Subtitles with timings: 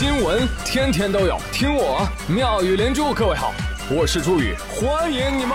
[0.00, 3.12] 新闻天天都有，听我妙语连珠。
[3.12, 3.52] 各位好，
[3.90, 5.54] 我是朱宇，欢迎你们！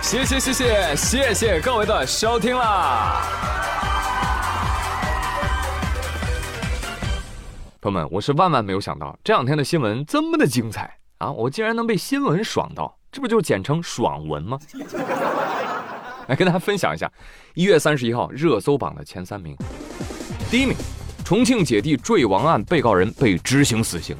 [0.00, 3.20] 谢谢谢谢谢谢各位的收听啦！
[7.82, 11.30] 朋友们，我是万万没有想到，这两天的新闻这么的精彩啊！
[11.30, 14.58] 我竟然能被新闻爽到，这不就简称爽文吗？
[16.26, 17.10] 来跟大家分享一下，
[17.54, 19.56] 一月三十一号热搜榜的前三名。
[20.50, 20.76] 第一名，
[21.24, 24.16] 重庆姐弟坠亡案被告人被执行死刑。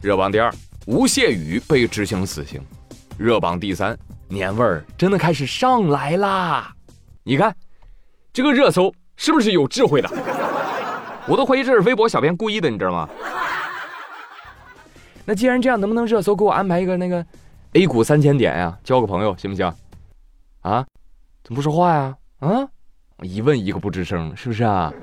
[0.00, 0.52] 热榜第二，
[0.86, 2.60] 吴谢宇被执行死刑。
[3.18, 6.72] 热榜第三，年味儿真的开始上来啦！
[7.22, 7.54] 你看，
[8.32, 10.08] 这个热搜是不是有智慧的？
[11.26, 13.08] 我都怀疑这是微博小编故意的，你知道吗？
[15.26, 17.24] 那既然这样，能不能热搜给我安排一个那个
[17.74, 18.78] A 股三千点呀？
[18.82, 19.70] 交个朋友行不行？
[20.62, 20.84] 啊？
[21.50, 22.16] 怎么不说话呀？
[22.38, 22.68] 啊！
[23.22, 24.92] 一问一个不吱声，是不是啊？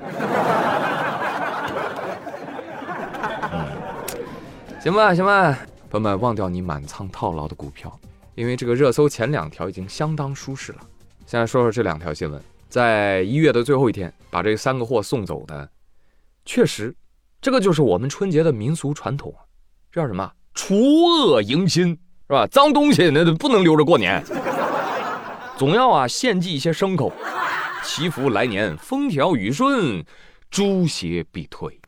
[3.52, 3.66] 嗯，
[4.80, 5.58] 行吧，行吧，
[5.90, 7.94] 朋友们，忘掉你满仓套牢的股票，
[8.34, 10.78] 因为这个热搜前两条已经相当舒适了。
[11.26, 15.68] 现在说说这两条新闻，在一月的最后一天把这三个货送走的，
[16.46, 16.96] 确实，
[17.42, 19.34] 这个就是我们春节的民俗传统，
[19.92, 20.32] 这叫什么？
[20.54, 20.74] 除
[21.10, 22.46] 恶迎新，是吧？
[22.46, 24.24] 脏东西那不能留着过年。
[25.58, 27.12] 总要啊献祭一些牲口，
[27.82, 30.04] 祈福来年风调雨顺，
[30.48, 31.80] 诸邪必退。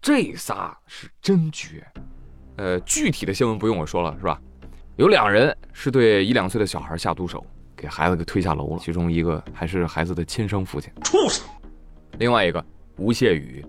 [0.00, 1.86] 这仨是真绝，
[2.56, 4.40] 呃，具体的新闻不用我说了，是吧？
[4.96, 7.44] 有两人是对一两岁的小孩下毒手，
[7.76, 11.46] 给孩子给推下楼了，其中一个还是孩子的亲生父亲，畜生。
[12.18, 12.64] 另外一个
[12.96, 13.62] 吴谢宇，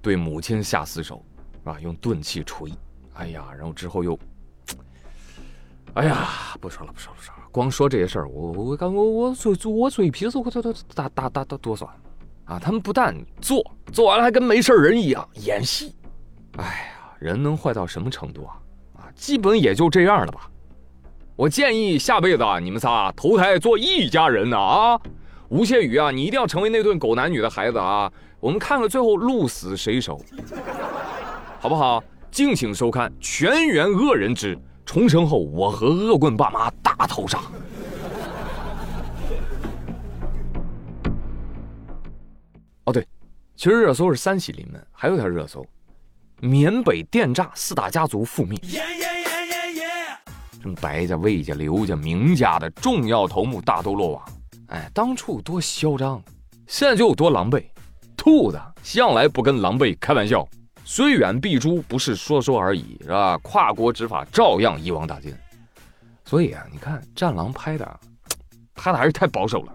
[0.00, 1.20] 对母亲下死手，
[1.54, 1.80] 是吧？
[1.80, 2.72] 用钝器锤，
[3.14, 4.16] 哎呀，然后之后又。
[5.96, 6.28] 哎呀，
[6.60, 7.42] 不说了，不说了，不说了。
[7.50, 11.88] 光说这些事儿，我我我我嘴我嘴皮子我都都打打打打哆嗦
[12.44, 12.58] 啊！
[12.58, 15.94] 他们不但做做完了，还跟没事人一样演戏。
[16.58, 18.60] 哎呀，人能坏到什么程度啊？
[18.98, 20.50] 啊，基本也就这样了吧。
[21.34, 25.00] 我建议下辈子啊，你们仨投胎做一家人呢啊！
[25.48, 28.12] 吴谢宇啊，你一定要成为那对狗男女的孩子啊！
[28.38, 30.20] 我们看看最后鹿死谁手，
[31.58, 32.04] 好不好？
[32.30, 34.54] 敬请收看《全员恶人之》。
[34.96, 37.38] 重生后，我和恶棍爸妈大逃杀。
[42.84, 43.06] 哦，对，
[43.56, 45.62] 其实热搜是三喜临门，还有条热搜：
[46.40, 48.58] 缅北电诈四大家族覆灭。
[50.62, 54.24] 什么白家、魏家、刘家、明家的重要头目大都落网。
[54.68, 56.22] 哎，当初多嚣张，
[56.66, 57.62] 现在就有多狼狈。
[58.16, 60.48] 兔子向来不跟狼狈开玩笑。
[60.88, 63.36] 虽远必诛，不是说说而已，是吧？
[63.38, 65.34] 跨国执法照样一网打尽。
[66.24, 68.00] 所以啊，你看《战狼》拍的，
[68.72, 69.72] 拍的还是太保守了。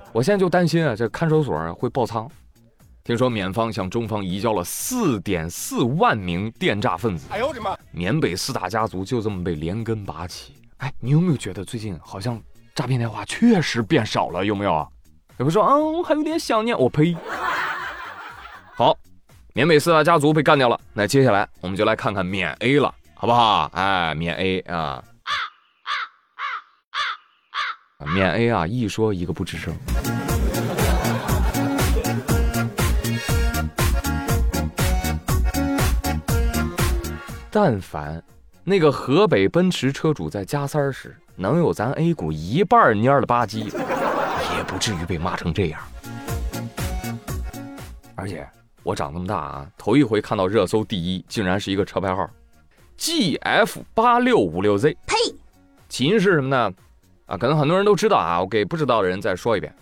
[0.12, 2.30] 我现在就担心啊，这看守所会爆仓。
[3.04, 7.26] 听说缅方向中方移交了四点四万名电诈分子。
[7.30, 7.74] 哎呦我的妈！
[7.90, 10.56] 缅北四大家族就这么被连根拔起。
[10.76, 12.38] 哎，你有没有觉得最近好像
[12.74, 14.44] 诈骗电话确实变少了？
[14.44, 14.86] 有没有？
[15.40, 16.78] 有人说啊，我还有点想念。
[16.78, 17.16] 我呸！
[18.74, 18.94] 好，
[19.54, 20.78] 缅北四大家族被干掉了。
[20.92, 23.70] 那接下来我们就来看看缅 A 了，好不好？
[23.72, 25.02] 哎，缅 A 啊，
[28.14, 29.74] 缅 A 啊，一说一个不吱声。
[37.50, 38.22] 但凡
[38.62, 43.72] 那个河北奔驰车主在加塞时能有咱 A 股一半蔫了吧唧。
[44.60, 45.80] 也不至于被骂成这样，
[48.14, 48.46] 而且
[48.82, 52.28] 我长这么大啊，头一回看到热搜第一，竟然是一个车牌号
[52.98, 54.94] ，GF 八六五六 Z。
[55.06, 55.16] 呸！
[55.88, 56.70] 起因是什么呢？
[57.24, 59.74] 啊，可能很多人都知道啊，我给不知道的人再说一遍。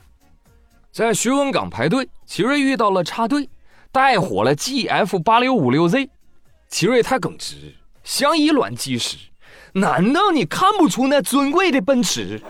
[0.92, 3.50] 在徐闻港排队，奇瑞遇到了插队，
[3.90, 6.08] 带火了 GF 八六五六 Z。
[6.68, 7.74] 奇瑞太耿直，
[8.04, 9.16] 想以卵击石。
[9.72, 12.40] 难道你看不出那尊贵的奔驰？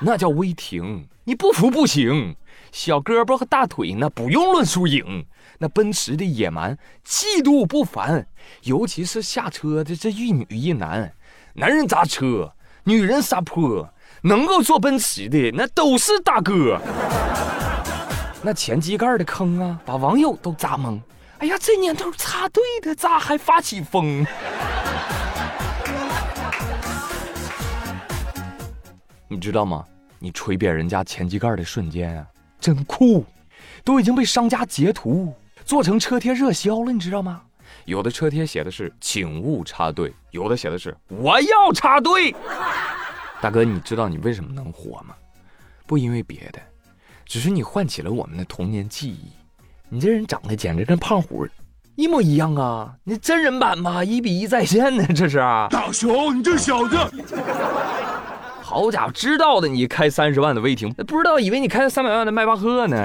[0.00, 2.36] 那叫威霆，你不服不行。
[2.72, 5.24] 小胳膊和大腿那不用论输赢。
[5.58, 8.26] 那奔驰的野蛮，气度不凡。
[8.64, 11.14] 尤其是下车的这一女一男，
[11.54, 12.52] 男人砸车，
[12.82, 13.88] 女人撒泼，
[14.22, 16.80] 能够坐奔驰的那都是大哥。
[18.42, 21.00] 那前机盖的坑啊，把网友都砸懵。
[21.38, 24.26] 哎呀，这年头插队的咋还发起疯？
[29.34, 29.84] 你知道吗？
[30.20, 32.24] 你锤扁人家前机盖的瞬间啊，
[32.60, 33.26] 真酷，
[33.82, 35.34] 都已经被商家截图
[35.64, 37.42] 做成车贴热销了，你知道吗？
[37.84, 42.32] 有的车贴写的是“请勿插队”，有的写的是“我要插队”。
[43.42, 45.16] 大哥，你知道你为什么能火吗？
[45.84, 46.60] 不因为别的，
[47.26, 49.32] 只是你唤起了我们的童年记忆。
[49.88, 51.44] 你这人长得简直跟胖虎
[51.96, 52.94] 一模一样啊！
[53.02, 54.04] 你真人版吗？
[54.04, 55.38] 一比一在线呢，这是！
[55.70, 56.96] 大雄，你这小子！
[58.74, 62.96] 好家伙，知道的你开三十万的威霆，不知道以为你开三百万的迈巴赫呢。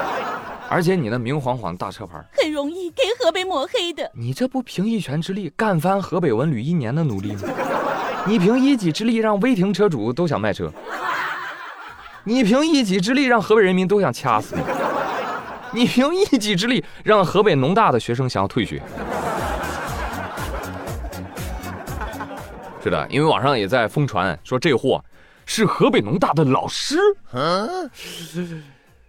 [0.70, 4.10] 而且你那明晃晃大车牌，很容易给河北抹黑的。
[4.14, 7.40] 你这不凭一拳之力干翻河北文旅一年的努力吗？
[8.26, 10.72] 你凭一己之力让威霆车主都想卖车，
[12.24, 14.62] 你凭一己之力让河北人民都想掐死你。
[15.80, 18.80] 你凭一己之力让河北农大的学生想要退学，
[22.84, 25.02] 是的，因为网上也在疯传说这货
[25.46, 26.98] 是河北农大的老师。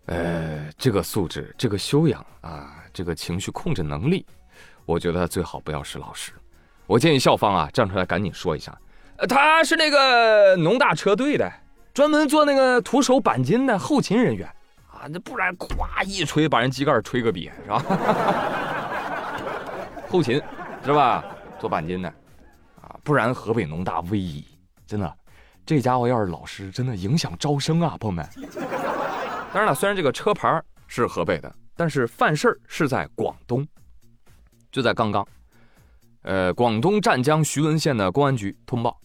[0.05, 4.25] 呃，这个素质、这个修养啊，这个情绪控制能力，
[4.85, 6.31] 我觉得最好不要是老师。
[6.87, 8.73] 我建议校方啊站出来赶紧说一下，
[9.17, 11.51] 呃，他是那个农大车队的，
[11.93, 14.47] 专门做那个徒手钣金的后勤人员
[14.87, 15.03] 啊。
[15.09, 17.83] 那不然，咵一锤把人机盖吹个瘪，是吧？
[20.07, 20.41] 后勤
[20.85, 21.25] 是吧？
[21.59, 22.15] 做钣金的啊，
[23.05, 24.43] 不然河北农大危矣
[24.87, 25.17] 真的，
[25.63, 28.27] 这家伙要是老师，真的影响招生啊，朋友们。
[29.53, 33.65] 当然了，虽然这个车牌是河北的，但是犯事儿是在广东。
[34.71, 35.25] 就在刚刚，
[36.23, 38.99] 呃，广东湛江徐闻县的公安局通报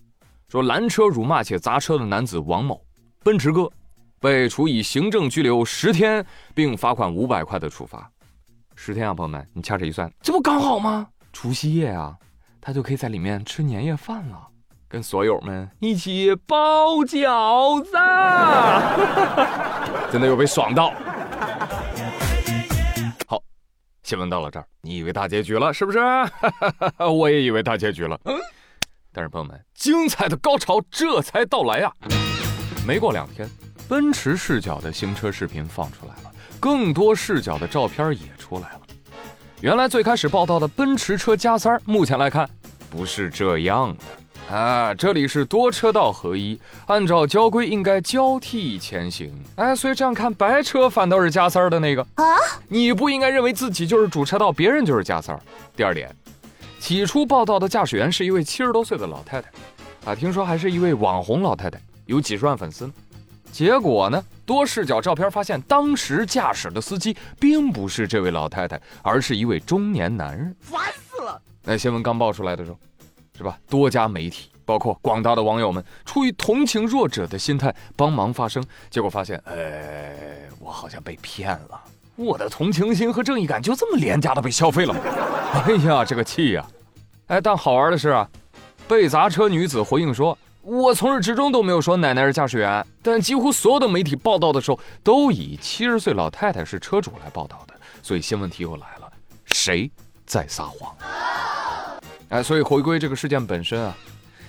[0.48, 2.82] 说，拦车辱骂且砸车的男子王某，
[3.22, 3.70] 奔驰哥。
[4.18, 6.24] 被处以行政拘留十天，
[6.54, 8.10] 并罚款五百块的处罚。
[8.74, 11.06] 十天啊，朋友们，你掐指一算，这不刚好吗？
[11.32, 12.16] 除夕夜啊，
[12.60, 14.48] 他就可以在里面吃年夜饭了，
[14.88, 17.92] 跟所友们一起包饺子，
[20.12, 20.92] 真的有被爽到。
[23.26, 23.42] 好，
[24.02, 25.98] 新闻到了这儿，你以为大结局了是不是？
[26.98, 28.18] 我也以为大结局了。
[28.24, 28.38] 嗯，
[29.12, 31.92] 但是朋友们，精彩的高潮这才到来呀！
[32.86, 33.48] 没过两天。
[33.88, 36.30] 奔驰视角的行车视频放出来了，
[36.60, 38.79] 更多视角的照片也出来了。
[39.60, 42.48] 原来最开始报道的奔驰车加塞儿，目前来看
[42.88, 44.94] 不是这样的啊！
[44.94, 49.30] 这里是多车道合一，按照交规应该交替前行。
[49.56, 52.24] 哎，所以这样看，白车反倒是加塞儿的那个啊！
[52.68, 55.38] 你不应该认为自己就是主车道，别人就是加塞儿。
[55.76, 56.10] 第二点，
[56.78, 59.50] 起初报道的驾驶员是一位七十多岁的老太太，
[60.06, 62.92] 啊，听说还是一位网红老太太，有几十万粉丝呢。
[63.52, 64.24] 结果呢？
[64.50, 70.52] 多视角照片发现，当时驾驶的司机并不是这位老太太，而是一位中年男人。
[70.58, 71.40] 烦死了！
[71.62, 72.76] 那新闻刚爆出来的时候，
[73.38, 73.56] 是吧？
[73.68, 78.60] 多家媒体，包括广大的网友们，出于同情弱者的心态帮忙发声，
[78.90, 81.80] 结果发现，哎，我好像被骗了，
[82.16, 85.00] 我的同情心和正义感就这么廉价的被消费了吗？
[85.64, 86.66] 哎呀，这个气呀！
[87.28, 88.28] 哎，但好玩的是啊，
[88.88, 90.36] 被砸车女子回应说。
[90.62, 99.10] 我从始至终都没有说奶奶是驾驶员，但几乎所有的媒体报道的时候都以七十岁老太太是车主来报道的，所以新问题又来了：
[99.46, 99.90] 谁
[100.26, 100.94] 在撒谎？
[102.28, 103.96] 哎，所以回归这个事件本身啊，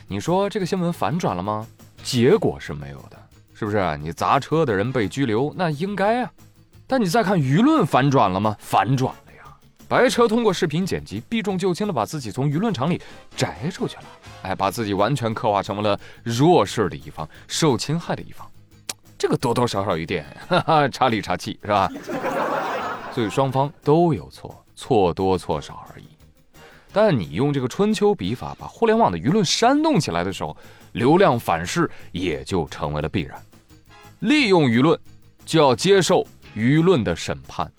[0.07, 1.65] 你说这个新闻反转了吗？
[2.03, 3.17] 结果是没有的，
[3.53, 3.97] 是不是？
[3.97, 6.31] 你砸车的人被拘留，那应该啊。
[6.87, 8.57] 但你再看舆论反转了吗？
[8.59, 9.15] 反转！
[9.91, 13.01] 白车通过视频剪辑，避重就轻的把自己从舆论场里
[13.35, 14.03] 摘出去了。
[14.43, 18.49] 哎，把自己完全刻画成为了弱势的一方，受侵害的一方，
[19.19, 21.91] 这个多多少少有点哈哈 差里差气，是吧？
[23.13, 26.05] 所以双方都有错，错多错少而已。
[26.93, 30.55] 但你用这个春秋笔法把互联网的舆论煽动起来的时候，
[30.93, 33.37] 流量反噬也就成为了必然。
[34.19, 34.97] 利用舆论，
[35.43, 37.69] 就要接受舆论的审判。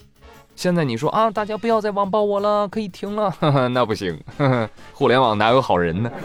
[0.54, 3.34] 现在你说啊，大家不要再网暴我了，可以停了。
[3.70, 4.22] 那不行，
[4.92, 6.10] 互联网哪有好人呢？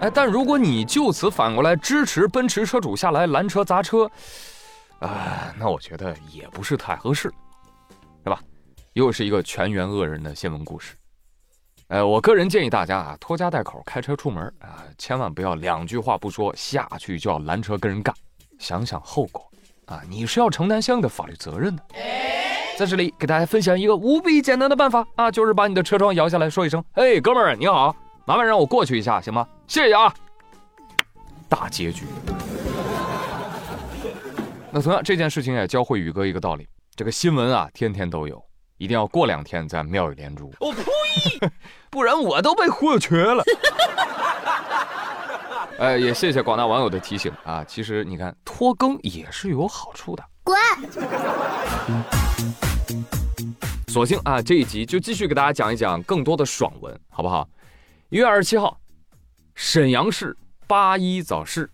[0.00, 4.08] 哎，但如果你就此反过来支持奔驰车主下来拦车砸车，
[5.00, 7.32] 啊，那我觉得也不是太合适，
[8.22, 8.38] 是吧？
[8.92, 10.94] 又是一个全员恶人的新闻故事。
[11.88, 18.14] 呃，我个人建议大家啊，拖家带口开车出门啊，千万不要两句话不说下去就要拦车跟人干，
[18.58, 19.47] 想想后果。
[19.88, 21.82] 啊，你是要承担相应的法律责任的。
[22.78, 29.46] 在这里给大家分享一个无比简单的办法啊，就是把你的车窗摇下来说一声：“哎，哥们儿你好，麻烦让我过去一下，行吗？
[29.66, 30.14] 谢谢啊。”
[31.48, 32.04] 大结局。
[34.70, 38.40] 那同样这件事情也教会宇哥一个道理：这个新闻啊，天天都有，
[38.76, 40.52] 一定要过两天再妙语连珠。
[40.60, 40.82] 我呸！
[41.90, 43.42] 不然我都被忽悠瘸了。
[45.78, 47.62] 哎，也谢谢广大网友的提醒啊！
[47.62, 50.24] 其实你看，拖更也是有好处的。
[50.42, 50.58] 滚。
[53.86, 57.48] 索性啊，这一集就继续给大家讲一讲更多的爽文，好不好？
[58.08, 58.76] 一月二十七号，
[59.54, 61.70] 沈阳市八一早市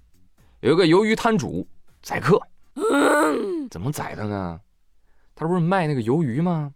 [0.61, 1.66] 有一个鱿鱼摊主
[2.02, 2.38] 宰客，
[3.70, 4.61] 怎么宰的呢？
[5.34, 6.70] 他不是卖那个鱿鱼吗？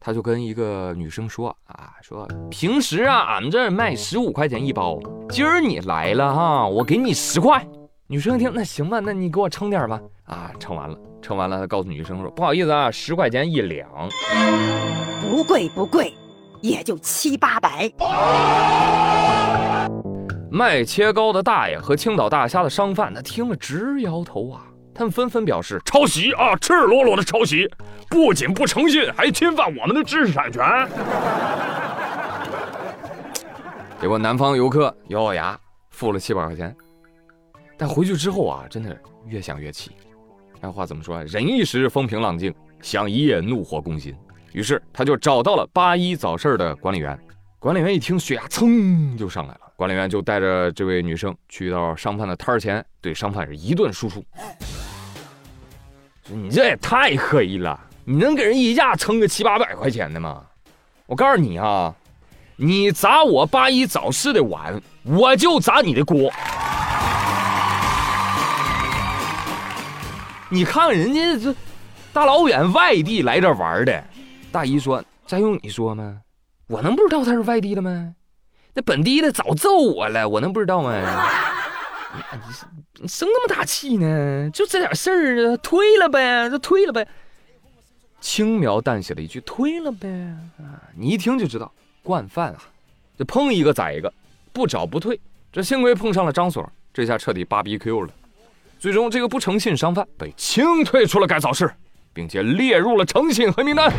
[0.00, 7.66] 他就跟一个女生说啊，说平时啊，俺们这儿卖十五块钱一包，今儿你来了哈，我给你十块。
[8.06, 10.00] 女生一听，那行吧，那你给我称点吧。
[10.24, 13.86] 啊，称完了，称完了，他告诉女生说，不好意思啊，十块钱一两，
[15.20, 16.14] 不贵不贵，
[16.62, 17.90] 也就七八百。
[20.50, 24.64] 卖切糕的大爷和青岛大虾的商贩，他听了直摇头啊。
[24.98, 27.70] 他们纷纷表示抄袭啊，赤裸裸的抄袭，
[28.10, 30.60] 不仅不诚信，还侵犯我们的知识产权。
[34.00, 35.56] 结果南方游客咬咬牙
[35.90, 36.76] 付了七百块钱，
[37.76, 39.92] 但回去之后啊，真的越想越气。
[40.60, 41.22] 那话怎么说？
[41.26, 42.52] 忍一时风平浪静，
[42.82, 44.12] 想一夜怒火攻心。
[44.52, 47.16] 于是他就找到了八一早市的管理员。
[47.60, 49.67] 管理员一听，血压噌就上来了。
[49.78, 54.24] 管理员就带着这位女生去到商贩的摊儿前，对商贩是一顿输出。
[56.26, 57.78] 你这也太黑了！
[58.04, 60.44] 你能给人一架撑个七八百块钱的吗？
[61.06, 61.94] 我告诉你啊，
[62.56, 66.28] 你砸我八一早市的碗，我就砸你的锅。
[70.48, 71.54] 你看人家这
[72.12, 74.04] 大老远外地来这玩的，
[74.50, 76.20] 大姨说：“再用你说吗？
[76.66, 78.16] 我能不知道他是外地的吗？
[78.78, 80.94] 那本地的早揍我了，我能不知道吗？”
[82.32, 84.48] 你你生那么大气呢？
[84.54, 87.04] 就这点事儿，推了呗，就推了呗。
[88.20, 90.08] 轻描淡写的一句“推了呗”，
[90.62, 91.72] 啊，你一听就知道
[92.04, 92.58] 惯犯啊，
[93.18, 94.12] 这碰一个宰一个，
[94.52, 95.20] 不找不退。
[95.50, 98.10] 这幸亏碰上了张所，这下彻底芭比 Q 了。
[98.78, 101.68] 最终，这个不诚信商贩被清退出了改造室，
[102.12, 103.92] 并且列入了诚信黑名单。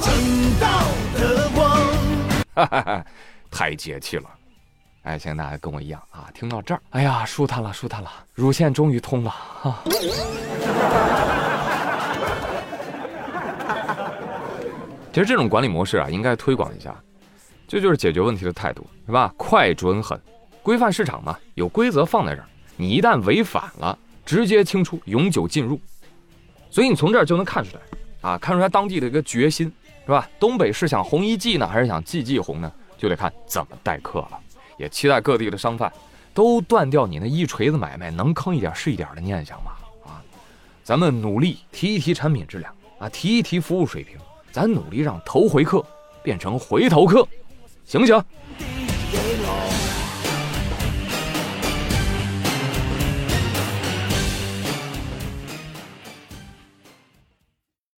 [0.00, 0.68] 正道
[1.14, 1.70] 的光，
[2.54, 3.06] 哈哈哈，
[3.50, 4.24] 太解气了。
[5.02, 9.30] 哎，现在大家跟我一样啊，听到这儿，哎呀，舒坦了，舒坦了，乳腺终于通了
[9.62, 9.82] 啊！
[15.12, 16.94] 其实这种管理模式啊，应该推广一下，
[17.66, 19.32] 这就是解决问题的态度，是吧？
[19.38, 20.20] 快、准、狠，
[20.62, 25.80] 规范市场嘛，有规则放在这儿，你一旦违反了，直接清出，永久禁入。
[26.70, 27.82] 所以你从这儿就能看出来，
[28.20, 29.72] 啊，看出来当地的一个决心，
[30.04, 30.28] 是吧？
[30.38, 32.70] 东北是想红一季呢，还是想季季红呢？
[33.00, 34.38] 就得看怎么待客了。
[34.76, 35.90] 也期待各地的商贩
[36.34, 39.78] 都断掉你那一锤子买卖，能坑一点是一点的念想吧。
[40.04, 40.20] 啊，
[40.84, 44.18] 咱们努力提一提产品质量啊，提一提服务水平，
[44.52, 45.84] 咱努力让头回客
[46.22, 47.26] 变成回头客，
[47.86, 48.22] 行不行？